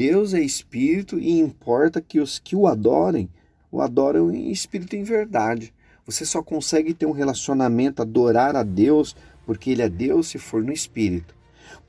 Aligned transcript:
Deus 0.00 0.32
é 0.32 0.40
espírito 0.40 1.18
e 1.18 1.38
importa 1.38 2.00
que 2.00 2.20
os 2.20 2.38
que 2.38 2.56
o 2.56 2.66
adorem, 2.66 3.28
o 3.70 3.82
adoram 3.82 4.32
em 4.32 4.50
espírito 4.50 4.96
e 4.96 4.98
em 4.98 5.02
verdade. 5.02 5.74
Você 6.06 6.24
só 6.24 6.42
consegue 6.42 6.94
ter 6.94 7.04
um 7.04 7.12
relacionamento, 7.12 8.00
adorar 8.00 8.56
a 8.56 8.62
Deus, 8.62 9.14
porque 9.44 9.72
Ele 9.72 9.82
é 9.82 9.90
Deus 9.90 10.28
se 10.28 10.38
for 10.38 10.64
no 10.64 10.72
espírito. 10.72 11.34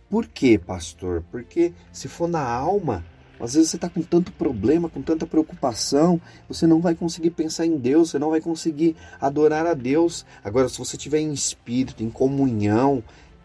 Por 0.10 0.28
quê, 0.28 0.60
pastor? 0.60 1.24
Porque 1.32 1.72
se 1.94 2.10
for 2.10 2.28
na 2.28 2.44
alma, 2.46 3.06
às 3.40 3.54
vezes 3.54 3.70
você 3.70 3.78
está 3.78 3.88
com 3.88 4.02
tanto 4.02 4.34
problema, 4.34 4.90
com 4.90 5.02
tanta 5.02 5.26
preocupação, 5.26 6.20
você 6.50 6.68
não 6.68 6.82
vai 6.82 6.94
conseguir 6.94 7.30
pensar 7.30 7.66
em 7.66 7.78
Deus, 7.78 8.10
você 8.10 8.20
não 8.20 8.32
vai 8.32 8.42
conseguir 8.42 8.94
adorar 9.22 9.66
a 9.66 9.74
Deus. 9.74 10.26
Agora, 10.44 10.68
se 10.68 10.78
você 10.78 10.98
estiver 10.98 11.20
em 11.20 11.32
espírito, 11.32 12.04
em 12.04 12.10
comunhão, 12.10 13.02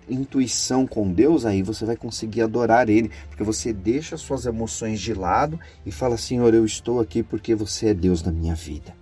intuição 0.09 0.87
com 0.87 1.13
Deus, 1.13 1.45
aí 1.45 1.63
você 1.63 1.85
vai 1.85 1.97
conseguir 1.97 2.43
adorar 2.43 2.89
Ele, 2.89 3.11
porque 3.29 3.43
você 3.43 3.73
deixa 3.73 4.17
suas 4.17 4.47
emoções 4.47 5.01
de 5.01 5.15
lado 5.15 5.59
e 5.85 5.91
fala: 5.91 6.17
Senhor, 6.17 6.53
eu 6.55 6.65
estou 6.65 7.01
aqui 7.01 7.23
porque 7.23 7.55
você 7.55 7.89
é 7.89 7.95
Deus 7.95 8.23
na 8.23 8.33
minha 8.33 8.55
vida. 8.55 8.95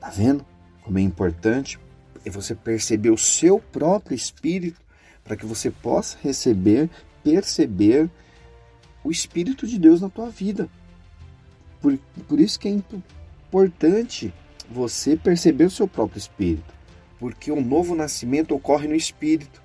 Tá 0.00 0.10
vendo 0.10 0.44
como 0.82 0.98
é 0.98 1.02
importante 1.02 1.78
é 2.24 2.30
você 2.30 2.54
perceber 2.54 3.10
o 3.10 3.18
seu 3.18 3.58
próprio 3.58 4.14
espírito 4.14 4.80
para 5.22 5.36
que 5.36 5.46
você 5.46 5.70
possa 5.70 6.16
receber, 6.22 6.88
perceber 7.22 8.10
o 9.02 9.10
Espírito 9.10 9.66
de 9.66 9.78
Deus 9.78 10.00
na 10.00 10.08
tua 10.08 10.30
vida. 10.30 10.68
Por, 11.80 11.98
por 12.28 12.40
isso 12.40 12.58
que 12.58 12.68
é 12.68 12.70
importante 13.50 14.32
você 14.70 15.16
perceber 15.16 15.64
o 15.64 15.70
seu 15.70 15.86
próprio 15.86 16.18
espírito, 16.18 16.72
porque 17.18 17.50
o 17.50 17.60
novo 17.60 17.94
nascimento 17.94 18.54
ocorre 18.54 18.88
no 18.88 18.94
espírito. 18.94 19.62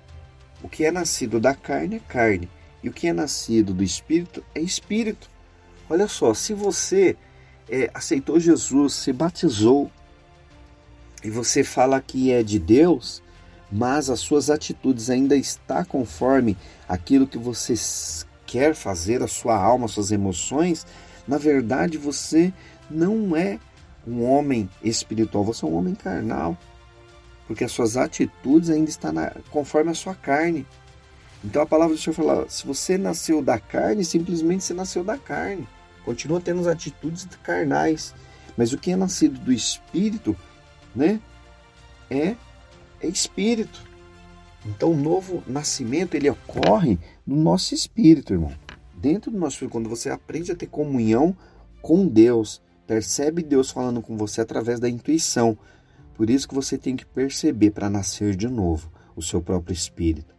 O 0.62 0.68
que 0.68 0.84
é 0.84 0.90
nascido 0.90 1.40
da 1.40 1.54
carne 1.54 1.96
é 1.96 2.00
carne, 2.00 2.48
e 2.82 2.88
o 2.88 2.92
que 2.92 3.08
é 3.08 3.12
nascido 3.12 3.72
do 3.72 3.82
espírito 3.82 4.44
é 4.54 4.60
espírito. 4.60 5.30
Olha 5.88 6.06
só, 6.06 6.34
se 6.34 6.54
você 6.54 7.16
é, 7.68 7.90
aceitou 7.94 8.38
Jesus, 8.38 8.94
se 8.94 9.12
batizou, 9.12 9.90
e 11.22 11.30
você 11.30 11.62
fala 11.62 12.00
que 12.00 12.32
é 12.32 12.42
de 12.42 12.58
Deus, 12.58 13.22
mas 13.70 14.10
as 14.10 14.20
suas 14.20 14.50
atitudes 14.50 15.10
ainda 15.10 15.36
está 15.36 15.84
conforme 15.84 16.56
aquilo 16.88 17.26
que 17.26 17.38
você 17.38 17.74
quer 18.46 18.74
fazer, 18.74 19.22
a 19.22 19.28
sua 19.28 19.56
alma, 19.56 19.84
as 19.84 19.92
suas 19.92 20.10
emoções, 20.10 20.86
na 21.28 21.38
verdade 21.38 21.96
você 21.96 22.52
não 22.90 23.36
é 23.36 23.58
um 24.06 24.24
homem 24.24 24.68
espiritual, 24.82 25.44
você 25.44 25.64
é 25.64 25.68
um 25.68 25.76
homem 25.76 25.94
carnal. 25.94 26.58
Porque 27.50 27.64
as 27.64 27.72
suas 27.72 27.96
atitudes 27.96 28.70
ainda 28.70 28.88
estão 28.88 29.10
na, 29.10 29.32
conforme 29.50 29.90
a 29.90 29.94
sua 29.94 30.14
carne. 30.14 30.64
Então 31.44 31.60
a 31.60 31.66
palavra 31.66 31.96
do 31.96 32.00
Senhor 32.00 32.14
fala: 32.14 32.48
se 32.48 32.64
você 32.64 32.96
nasceu 32.96 33.42
da 33.42 33.58
carne, 33.58 34.04
simplesmente 34.04 34.62
você 34.62 34.72
nasceu 34.72 35.02
da 35.02 35.18
carne. 35.18 35.66
Continua 36.04 36.40
tendo 36.40 36.60
as 36.60 36.68
atitudes 36.68 37.26
carnais. 37.42 38.14
Mas 38.56 38.72
o 38.72 38.78
que 38.78 38.92
é 38.92 38.96
nascido 38.96 39.36
do 39.40 39.52
espírito, 39.52 40.36
né? 40.94 41.18
É, 42.08 42.36
é 43.00 43.08
espírito. 43.08 43.82
Então, 44.64 44.92
o 44.92 44.96
novo 44.96 45.42
nascimento 45.44 46.14
ele 46.14 46.30
ocorre 46.30 47.00
no 47.26 47.34
nosso 47.34 47.74
espírito, 47.74 48.32
irmão. 48.32 48.52
Dentro 48.94 49.28
do 49.28 49.38
nosso 49.38 49.54
espírito, 49.56 49.72
quando 49.72 49.88
você 49.88 50.08
aprende 50.08 50.52
a 50.52 50.54
ter 50.54 50.68
comunhão 50.68 51.36
com 51.82 52.06
Deus, 52.06 52.62
percebe 52.86 53.42
Deus 53.42 53.72
falando 53.72 54.00
com 54.00 54.16
você 54.16 54.40
através 54.40 54.78
da 54.78 54.88
intuição. 54.88 55.58
Por 56.20 56.28
isso 56.28 56.46
que 56.46 56.54
você 56.54 56.76
tem 56.76 56.94
que 56.94 57.06
perceber 57.06 57.70
para 57.70 57.88
nascer 57.88 58.36
de 58.36 58.46
novo 58.46 58.92
o 59.16 59.22
seu 59.22 59.40
próprio 59.40 59.72
espírito. 59.72 60.34